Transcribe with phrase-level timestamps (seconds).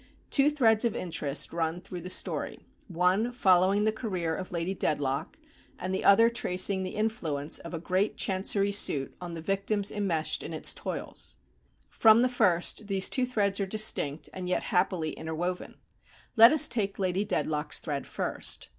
[0.31, 2.57] Two threads of interest run through the story,
[2.87, 5.37] one following the career of Lady Dedlock,
[5.77, 10.41] and the other tracing the influence of a great Chancery suit on the victims immeshed
[10.41, 11.37] in its toils.
[11.87, 15.75] From the first these two threads are distinct, and yet happily interwoven.
[16.35, 18.69] Let us take Lady Dedlock's thread first.